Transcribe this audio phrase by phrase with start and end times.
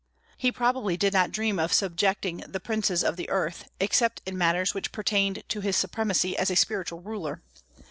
[0.35, 4.73] He probably did not dream of subjecting the princes of the earth except in matters
[4.73, 7.43] which pertained to his supremacy as a spiritual ruler.